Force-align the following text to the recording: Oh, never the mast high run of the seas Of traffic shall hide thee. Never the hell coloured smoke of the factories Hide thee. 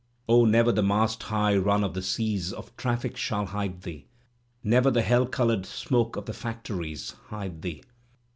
Oh, 0.27 0.45
never 0.45 0.71
the 0.71 0.81
mast 0.81 1.21
high 1.21 1.55
run 1.55 1.83
of 1.83 1.93
the 1.93 2.01
seas 2.01 2.51
Of 2.51 2.75
traffic 2.75 3.15
shall 3.15 3.45
hide 3.45 3.83
thee. 3.83 4.07
Never 4.63 4.89
the 4.89 5.03
hell 5.03 5.27
coloured 5.27 5.63
smoke 5.63 6.15
of 6.15 6.25
the 6.25 6.33
factories 6.33 7.11
Hide 7.29 7.61
thee. 7.61 7.83